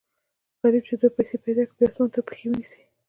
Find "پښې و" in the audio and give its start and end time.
2.27-2.55